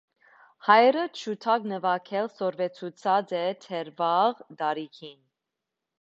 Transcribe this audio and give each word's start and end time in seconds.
Հայրը 0.67 1.03
ջութակ 1.23 1.67
նուագել 1.73 2.31
սորվեցուցած 2.37 3.35
է 3.41 3.45
դեռ 3.67 3.95
վաղ 4.03 4.45
տարիքին։ 4.63 5.17